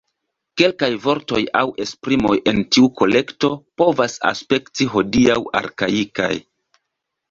[0.61, 3.55] Kelkaj vortoj aŭ esprimoj en tiu kolekto
[3.85, 6.37] povas aspekti hodiaŭ arkaikaj.